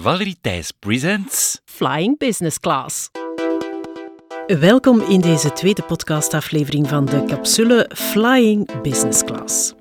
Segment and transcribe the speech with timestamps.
[0.00, 3.10] Valerie Thijs presents Flying Business Class.
[4.46, 9.74] Welkom in deze tweede podcastaflevering van de capsule Flying Business Class.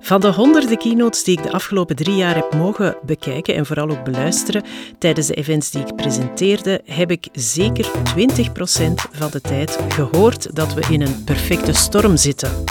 [0.00, 3.88] Van de honderden keynotes die ik de afgelopen drie jaar heb mogen bekijken en vooral
[3.88, 4.64] ook beluisteren
[4.98, 7.90] tijdens de events die ik presenteerde, heb ik zeker 20%
[9.12, 12.64] van de tijd gehoord dat we in een perfecte storm zitten.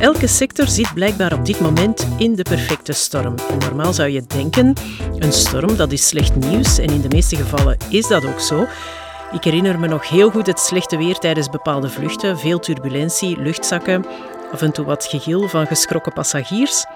[0.00, 3.34] Elke sector zit blijkbaar op dit moment in de perfecte storm.
[3.58, 4.74] Normaal zou je denken,
[5.18, 8.66] een storm dat is slecht nieuws en in de meeste gevallen is dat ook zo.
[9.32, 14.06] Ik herinner me nog heel goed het slechte weer tijdens bepaalde vluchten, veel turbulentie, luchtzakken,
[14.52, 16.86] af en toe wat gegil van geschrokken passagiers.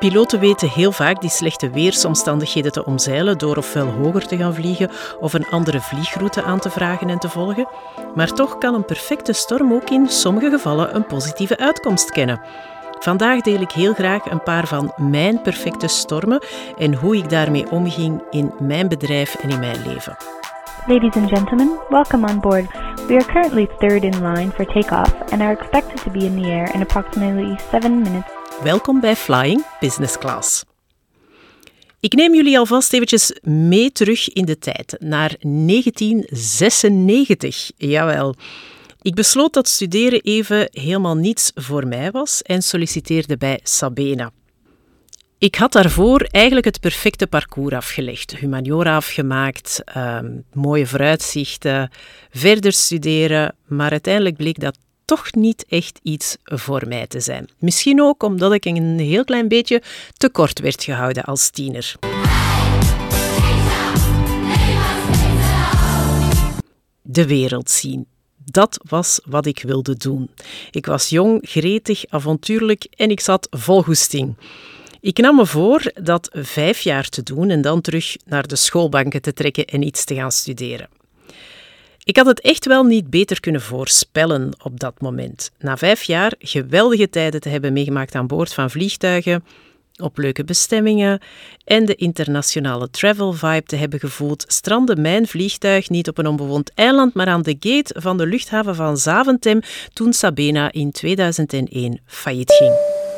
[0.00, 4.90] Piloten weten heel vaak die slechte weersomstandigheden te omzeilen door ofwel hoger te gaan vliegen
[5.18, 7.68] of een andere vliegroute aan te vragen en te volgen.
[8.14, 12.40] Maar toch kan een perfecte storm ook in sommige gevallen een positieve uitkomst kennen.
[12.98, 16.42] Vandaag deel ik heel graag een paar van mijn perfecte stormen
[16.78, 20.16] en hoe ik daarmee omging in mijn bedrijf en in mijn leven.
[20.86, 22.66] Ladies and gentlemen, welcome on board.
[23.06, 26.48] We are currently third in line for takeoff and are expected to be in the
[26.48, 28.39] air in approximately 7 minutes.
[28.62, 30.64] Welkom bij Flying Business Class.
[32.00, 37.70] Ik neem jullie alvast eventjes mee terug in de tijd, naar 1996.
[37.76, 38.34] Jawel.
[39.02, 44.30] Ik besloot dat studeren even helemaal niets voor mij was en solliciteerde bij Sabena.
[45.38, 48.36] Ik had daarvoor eigenlijk het perfecte parcours afgelegd.
[48.36, 51.90] Humaniora afgemaakt, ehm, mooie vooruitzichten,
[52.30, 54.78] verder studeren, maar uiteindelijk bleek dat
[55.16, 57.48] toch niet echt iets voor mij te zijn.
[57.58, 59.82] Misschien ook omdat ik een heel klein beetje
[60.16, 61.94] te kort werd gehouden als tiener.
[67.02, 68.06] De wereld zien.
[68.44, 70.30] Dat was wat ik wilde doen.
[70.70, 74.36] Ik was jong, gretig, avontuurlijk en ik zat vol goesting.
[75.00, 79.22] Ik nam me voor dat vijf jaar te doen en dan terug naar de schoolbanken
[79.22, 80.99] te trekken en iets te gaan studeren.
[82.04, 85.50] Ik had het echt wel niet beter kunnen voorspellen op dat moment.
[85.58, 89.44] Na vijf jaar geweldige tijden te hebben meegemaakt aan boord van vliegtuigen,
[89.96, 91.20] op leuke bestemmingen
[91.64, 96.74] en de internationale travel vibe te hebben gevoeld, strandde mijn vliegtuig niet op een onbewoond
[96.74, 99.60] eiland, maar aan de gate van de luchthaven van Zaventem
[99.92, 103.08] toen Sabena in 2001 failliet ging.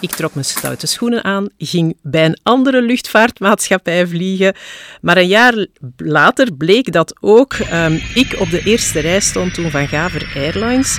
[0.00, 4.54] Ik trok mijn stoute schoenen aan, ging bij een andere luchtvaartmaatschappij vliegen.
[5.00, 5.66] Maar een jaar
[5.96, 10.98] later bleek dat ook um, ik op de eerste rij stond toen van Gaver Airlines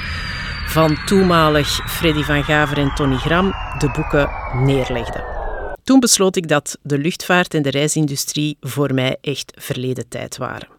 [0.67, 5.23] van toenmalig Freddy van Gaver en Tony Gram de boeken neerlegde.
[5.83, 10.78] Toen besloot ik dat de luchtvaart en de reisindustrie voor mij echt verleden tijd waren.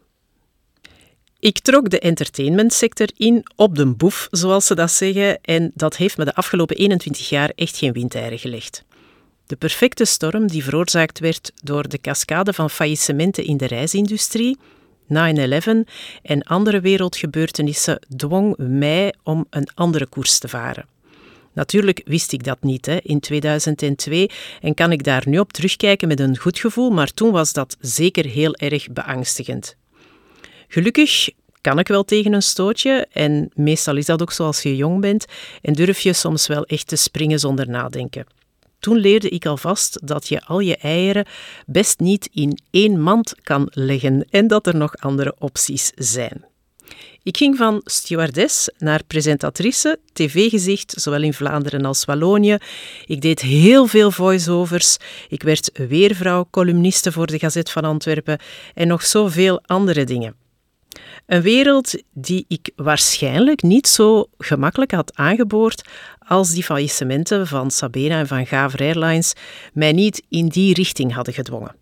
[1.41, 6.17] Ik trok de entertainmentsector in op de boef, zoals ze dat zeggen, en dat heeft
[6.17, 8.85] me de afgelopen 21 jaar echt geen windeieren gelegd.
[9.47, 14.59] De perfecte storm die veroorzaakt werd door de cascade van faillissementen in de reisindustrie,
[15.09, 15.15] 9-11
[16.23, 20.87] en andere wereldgebeurtenissen dwong mij om een andere koers te varen.
[21.53, 24.31] Natuurlijk wist ik dat niet hè, in 2002
[24.61, 27.77] en kan ik daar nu op terugkijken met een goed gevoel, maar toen was dat
[27.81, 29.79] zeker heel erg beangstigend.
[30.73, 31.29] Gelukkig
[31.61, 35.01] kan ik wel tegen een stootje en meestal is dat ook zo als je jong
[35.01, 35.25] bent
[35.63, 38.27] en durf je soms wel echt te springen zonder nadenken.
[38.79, 41.27] Toen leerde ik alvast dat je al je eieren
[41.67, 46.45] best niet in één mand kan leggen en dat er nog andere opties zijn.
[47.23, 52.59] Ik ging van stewardess naar presentatrice, tv-gezicht, zowel in Vlaanderen als Wallonië.
[53.07, 54.97] Ik deed heel veel voice-overs.
[55.29, 58.39] Ik werd weervrouw, columniste voor de Gazet van Antwerpen
[58.75, 60.41] en nog zoveel andere dingen.
[61.27, 68.19] Een wereld die ik waarschijnlijk niet zo gemakkelijk had aangeboord als die faillissementen van Sabena
[68.19, 69.33] en van Gaver Airlines
[69.73, 71.75] mij niet in die richting hadden gedwongen.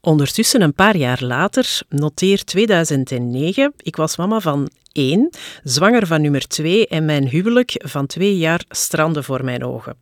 [0.00, 5.30] Ondertussen, een paar jaar later, noteer 2009, ik was mama van één,
[5.62, 9.96] zwanger van nummer twee en mijn huwelijk van twee jaar strandde voor mijn ogen.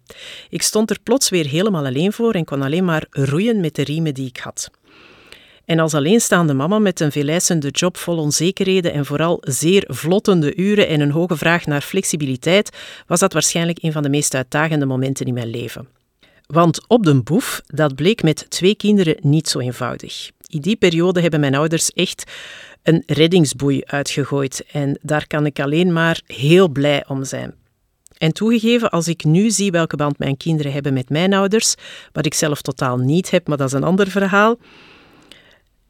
[0.48, 3.84] Ik stond er plots weer helemaal alleen voor en kon alleen maar roeien met de
[3.84, 4.70] riemen die ik had.
[5.68, 10.88] En als alleenstaande mama met een veeleisende job vol onzekerheden en vooral zeer vlottende uren
[10.88, 12.76] en een hoge vraag naar flexibiliteit,
[13.06, 15.88] was dat waarschijnlijk een van de meest uitdagende momenten in mijn leven.
[16.46, 20.30] Want op de boef, dat bleek met twee kinderen niet zo eenvoudig.
[20.46, 22.30] In die periode hebben mijn ouders echt
[22.82, 27.54] een reddingsboei uitgegooid en daar kan ik alleen maar heel blij om zijn.
[28.18, 31.74] En toegegeven, als ik nu zie welke band mijn kinderen hebben met mijn ouders,
[32.12, 34.58] wat ik zelf totaal niet heb, maar dat is een ander verhaal,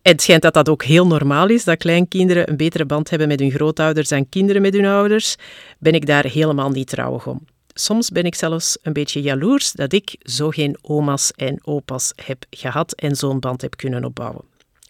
[0.08, 3.40] het schijnt dat dat ook heel normaal is, dat kleinkinderen een betere band hebben met
[3.40, 5.36] hun grootouders dan kinderen met hun ouders.
[5.78, 7.44] Ben ik daar helemaal niet trouwig om.
[7.74, 12.44] soms ben ik zelfs een beetje jaloers dat ik zo geen oma's en opa's heb
[12.50, 14.44] gehad en zo'n band heb kunnen opbouwen.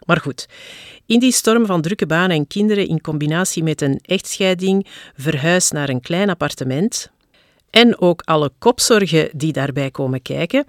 [0.06, 0.49] Maar goed,
[1.06, 4.87] in die storm van drukke banen en kinderen in combinatie met een echtscheiding,
[5.17, 7.11] verhuis naar een klein appartement
[7.70, 10.65] en ook alle kopzorgen die daarbij komen kijken,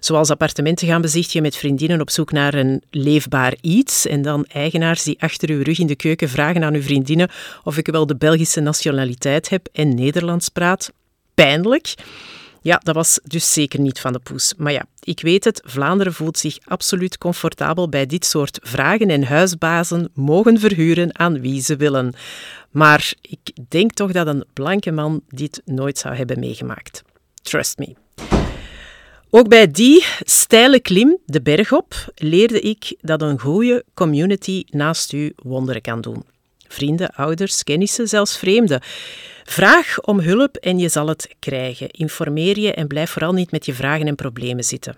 [0.00, 5.02] zoals appartementen gaan bezichtigen met vriendinnen op zoek naar een leefbaar iets en dan eigenaars
[5.02, 7.30] die achter uw rug in de keuken vragen aan uw vriendinnen
[7.62, 10.92] of ik wel de Belgische nationaliteit heb en Nederlands praat.
[11.34, 11.94] Pijnlijk.
[12.64, 14.54] Ja, dat was dus zeker niet van de poes.
[14.56, 19.24] Maar ja, ik weet het, Vlaanderen voelt zich absoluut comfortabel bij dit soort vragen en
[19.24, 22.14] huisbazen mogen verhuren aan wie ze willen.
[22.74, 27.02] Maar ik denk toch dat een blanke man dit nooit zou hebben meegemaakt.
[27.42, 27.94] Trust me.
[29.30, 35.12] Ook bij die steile klim, de berg op, leerde ik dat een goede community naast
[35.12, 36.24] u wonderen kan doen.
[36.68, 38.80] Vrienden, ouders, kennissen, zelfs vreemden.
[39.44, 41.90] Vraag om hulp en je zal het krijgen.
[41.90, 44.96] Informeer je en blijf vooral niet met je vragen en problemen zitten.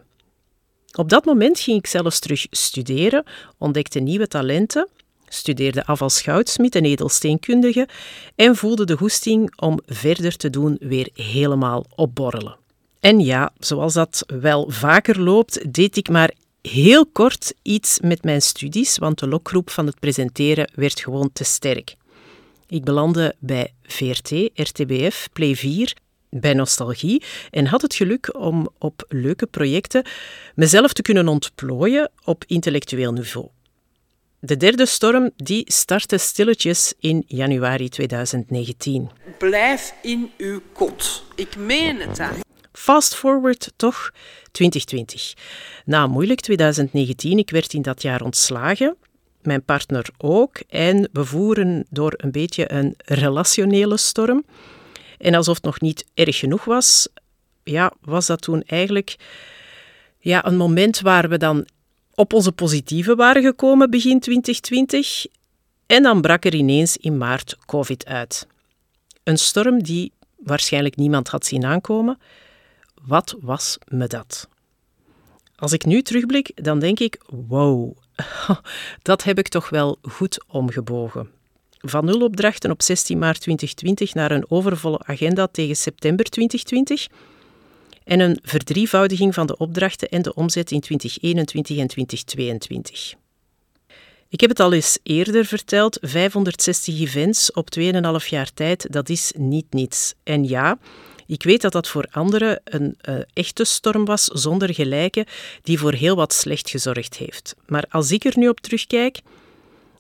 [0.93, 3.25] Op dat moment ging ik zelfs terug studeren,
[3.59, 4.89] ontdekte nieuwe talenten,
[5.29, 7.89] studeerde af als goudsmid en edelsteenkundige
[8.35, 12.57] en voelde de goesting om verder te doen weer helemaal opborrelen.
[13.01, 18.43] En ja, zoals dat wel vaker loopt, deed ik maar heel kort iets met mijn
[18.43, 21.97] studies, want de lokgroep van het presenteren werd gewoon te sterk.
[22.69, 25.97] Ik belandde bij VRT, RTBF, Play 4,
[26.31, 30.05] bij Nostalgie en had het geluk om op leuke projecten
[30.55, 33.49] mezelf te kunnen ontplooien op intellectueel niveau.
[34.47, 39.11] De derde storm die startte stilletjes in januari 2019.
[39.39, 41.25] Blijf in uw kot.
[41.35, 42.19] Ik meen het.
[42.19, 42.29] Hè.
[42.73, 44.11] Fast forward toch
[44.51, 45.35] 2020.
[45.85, 48.97] Na moeilijk 2019, ik werd in dat jaar ontslagen,
[49.43, 54.45] mijn partner ook, en we voeren door een beetje een relationele storm.
[55.19, 57.09] En alsof het nog niet erg genoeg was,
[57.65, 59.17] ja, was dat toen eigenlijk
[60.19, 61.67] ja, een moment waar we dan
[62.17, 65.27] op onze positieve waren gekomen begin 2020.
[65.87, 68.47] En dan brak er ineens in maart COVID uit.
[69.23, 72.19] Een storm die waarschijnlijk niemand had zien aankomen.
[73.03, 74.49] Wat was me dat?
[75.57, 77.97] Als ik nu terugblik, dan denk ik: wow,
[79.03, 81.31] dat heb ik toch wel goed omgebogen.
[81.79, 87.09] Van nul opdrachten op 16 maart 2020 naar een overvolle agenda tegen september 2020
[88.07, 93.15] en een verdrievoudiging van de opdrachten en de omzet in 2021 en 2022.
[94.29, 99.33] Ik heb het al eens eerder verteld, 560 events op 2,5 jaar tijd, dat is
[99.37, 100.15] niet niets.
[100.23, 100.79] En ja,
[101.27, 105.27] ik weet dat dat voor anderen een uh, echte storm was zonder gelijke,
[105.63, 107.55] die voor heel wat slecht gezorgd heeft.
[107.67, 109.21] Maar als ik er nu op terugkijk,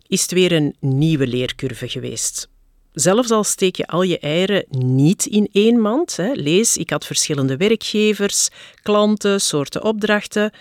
[0.06, 2.48] is het weer een nieuwe leercurve geweest.
[2.96, 7.06] Zelfs al steek je al je eieren niet in één mand, hè, lees, ik had
[7.06, 8.48] verschillende werkgevers,
[8.82, 10.52] klanten, soorten opdrachten,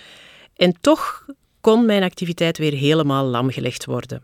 [0.56, 1.26] en toch
[1.62, 4.22] kon mijn activiteit weer helemaal lamgelegd worden.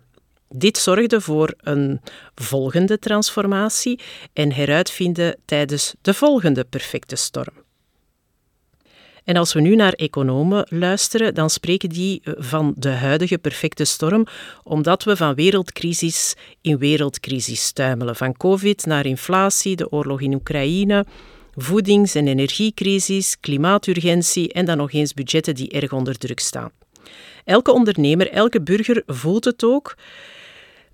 [0.50, 2.02] Dit zorgde voor een
[2.36, 4.00] volgende transformatie
[4.34, 7.64] en heruitvinden tijdens de volgende perfecte storm.
[9.24, 14.26] En als we nu naar economen luisteren, dan spreken die van de huidige perfecte storm,
[14.64, 18.16] omdat we van wereldcrisis in wereldcrisis stuimelen.
[18.16, 21.06] Van COVID naar inflatie, de oorlog in Oekraïne,
[21.56, 26.72] voedings- en energiecrisis, klimaaturgentie en dan nog eens budgetten die erg onder druk staan.
[27.46, 29.96] Elke ondernemer, elke burger voelt het ook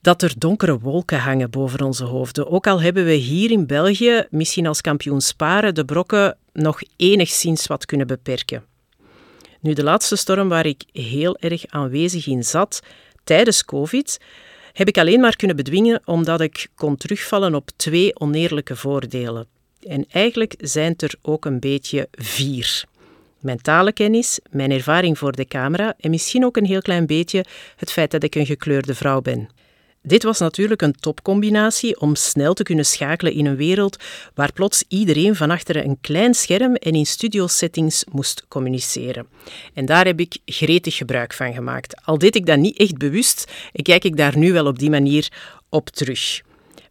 [0.07, 2.51] dat er donkere wolken hangen boven onze hoofden.
[2.51, 7.67] Ook al hebben we hier in België, misschien als kampioen sparen, de brokken nog enigszins
[7.67, 8.63] wat kunnen beperken.
[9.59, 12.79] Nu, de laatste storm waar ik heel erg aanwezig in zat,
[13.23, 14.19] tijdens COVID,
[14.73, 19.47] heb ik alleen maar kunnen bedwingen omdat ik kon terugvallen op twee oneerlijke voordelen.
[19.87, 22.83] En eigenlijk zijn het er ook een beetje vier.
[23.39, 27.45] Mijn talenkennis, mijn ervaring voor de camera en misschien ook een heel klein beetje
[27.75, 29.49] het feit dat ik een gekleurde vrouw ben.
[30.07, 33.97] Dit was natuurlijk een topcombinatie om snel te kunnen schakelen in een wereld
[34.33, 39.27] waar plots iedereen van achter een klein scherm en in studiosettings moest communiceren.
[39.73, 42.05] En daar heb ik gretig gebruik van gemaakt.
[42.05, 45.31] Al deed ik dat niet echt bewust, kijk ik daar nu wel op die manier
[45.69, 46.41] op terug.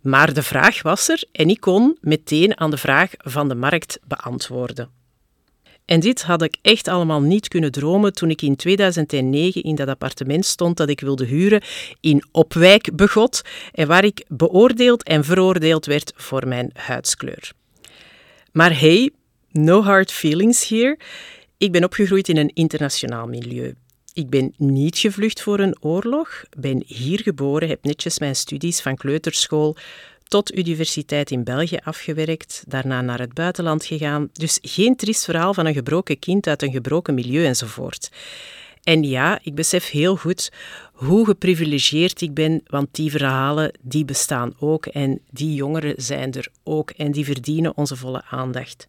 [0.00, 3.98] Maar de vraag was er en ik kon meteen aan de vraag van de markt
[4.04, 4.95] beantwoorden.
[5.86, 9.88] En dit had ik echt allemaal niet kunnen dromen toen ik in 2009 in dat
[9.88, 11.62] appartement stond dat ik wilde huren
[12.00, 17.52] in Opwijk begot en waar ik beoordeeld en veroordeeld werd voor mijn huidskleur.
[18.52, 19.10] Maar hey,
[19.50, 20.98] no hard feelings here.
[21.58, 23.74] Ik ben opgegroeid in een internationaal milieu.
[24.12, 28.96] Ik ben niet gevlucht voor een oorlog, ben hier geboren, heb netjes mijn studies van
[28.96, 29.76] kleuterschool
[30.28, 34.28] tot universiteit in België afgewerkt, daarna naar het buitenland gegaan.
[34.32, 38.10] Dus geen triest verhaal van een gebroken kind uit een gebroken milieu enzovoort.
[38.82, 40.52] En ja, ik besef heel goed
[40.92, 46.48] hoe geprivilegeerd ik ben, want die verhalen die bestaan ook en die jongeren zijn er
[46.62, 48.88] ook en die verdienen onze volle aandacht.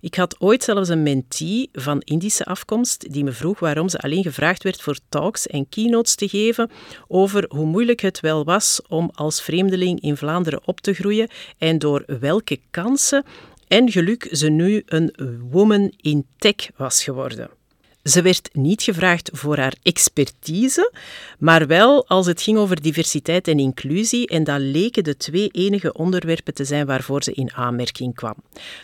[0.00, 4.22] Ik had ooit zelfs een mentee van Indische afkomst die me vroeg waarom ze alleen
[4.22, 6.70] gevraagd werd voor talks en keynotes te geven
[7.08, 11.28] over hoe moeilijk het wel was om als vreemdeling in Vlaanderen op te groeien
[11.58, 13.24] en door welke kansen
[13.68, 15.14] en geluk ze nu een
[15.50, 17.57] woman in tech was geworden.
[18.02, 20.92] Ze werd niet gevraagd voor haar expertise,
[21.38, 25.92] maar wel als het ging over diversiteit en inclusie en dat leken de twee enige
[25.92, 28.34] onderwerpen te zijn waarvoor ze in aanmerking kwam.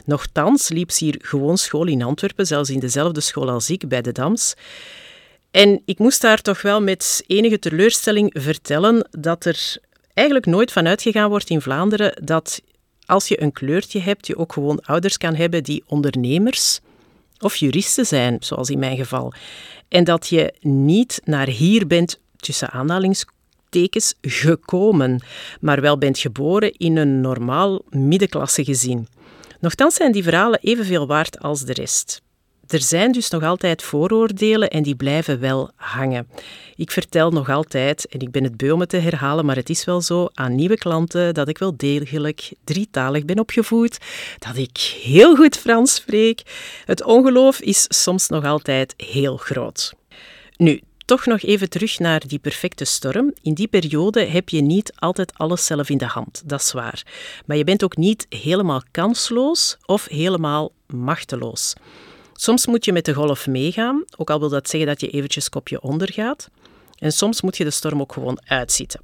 [0.05, 4.03] Nochtans liep ze hier gewoon school in Antwerpen, zelfs in dezelfde school als ik, bij
[4.03, 4.55] de Dams.
[5.51, 9.77] En ik moest haar toch wel met enige teleurstelling vertellen dat er
[10.15, 12.61] eigenlijk nooit van uitgegaan wordt in Vlaanderen dat
[13.07, 16.81] als je een kleurtje hebt, je ook gewoon ouders kan hebben die ondernemers
[17.39, 19.33] of juristen zijn, zoals in mijn geval.
[19.89, 25.23] En dat je niet naar hier bent, tussen aanhalingstekens, gekomen,
[25.61, 29.09] maar wel bent geboren in een normaal middenklasse gezin.
[29.61, 32.23] Nochtans zijn die verhalen evenveel waard als de rest.
[32.69, 36.29] Er zijn dus nog altijd vooroordelen en die blijven wel hangen.
[36.77, 39.71] Ik vertel nog altijd, en ik ben het beu om het te herhalen, maar het
[39.71, 43.99] is wel zo, aan nieuwe klanten dat ik wel degelijk drietalig ben opgevoed,
[44.39, 46.43] dat ik heel goed Frans spreek.
[46.85, 49.95] Het ongeloof is soms nog altijd heel groot.
[50.57, 53.33] Nu, toch nog even terug naar die perfecte storm.
[53.43, 57.03] In die periode heb je niet altijd alles zelf in de hand, dat is waar.
[57.47, 61.75] Maar je bent ook niet helemaal kansloos of helemaal machteloos.
[62.37, 65.49] Soms moet je met de golf meegaan, ook al wil dat zeggen dat je eventjes
[65.49, 66.49] kopje ondergaat.
[66.99, 69.01] En soms moet je de storm ook gewoon uitzitten.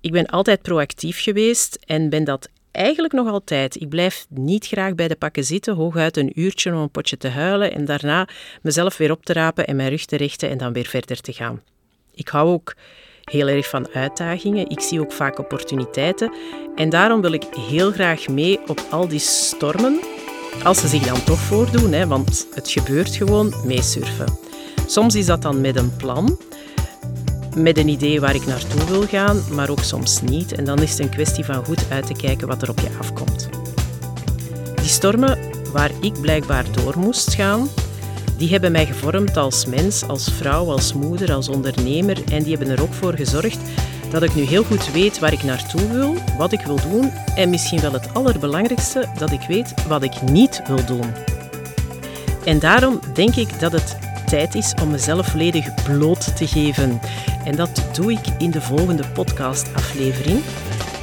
[0.00, 3.80] Ik ben altijd proactief geweest en ben dat eigenlijk nog altijd.
[3.80, 7.28] Ik blijf niet graag bij de pakken zitten, hooguit een uurtje om een potje te
[7.28, 8.28] huilen en daarna
[8.62, 11.32] mezelf weer op te rapen en mijn rug te richten en dan weer verder te
[11.32, 11.62] gaan.
[12.14, 12.74] Ik hou ook
[13.24, 14.68] heel erg van uitdagingen.
[14.68, 16.32] Ik zie ook vaak opportuniteiten
[16.74, 20.00] en daarom wil ik heel graag mee op al die stormen
[20.64, 24.38] als ze zich dan toch voordoen, hè, want het gebeurt gewoon, meesurfen.
[24.86, 26.38] Soms is dat dan met een plan,
[27.56, 30.52] met een idee waar ik naartoe wil gaan, maar ook soms niet.
[30.52, 32.88] En dan is het een kwestie van goed uit te kijken wat er op je
[33.00, 33.48] afkomt.
[34.74, 35.38] Die stormen
[35.72, 37.68] waar ik blijkbaar door moest gaan,
[38.36, 42.76] die hebben mij gevormd als mens, als vrouw, als moeder, als ondernemer en die hebben
[42.76, 43.58] er ook voor gezorgd
[44.10, 47.50] dat ik nu heel goed weet waar ik naartoe wil, wat ik wil doen en
[47.50, 51.14] misschien wel het allerbelangrijkste, dat ik weet wat ik niet wil doen.
[52.44, 53.96] En daarom denk ik dat het
[54.26, 57.00] tijd is om mezelf volledig bloot te geven.
[57.44, 60.40] En dat doe ik in de volgende podcastaflevering.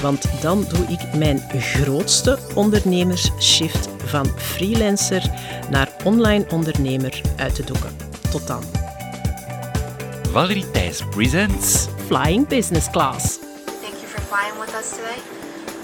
[0.02, 5.24] Want dan doe ik mijn grootste ondernemersshift van freelancer
[5.70, 7.90] naar online ondernemer uit de doeken.
[8.32, 8.83] Tot dan.
[10.34, 13.38] Valerie Thijs presents Flying Business Class.
[13.38, 15.22] Thank you for flying with us today.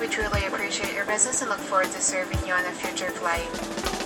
[0.01, 3.98] We truly appreciate your business and look forward to serving you on a future flight.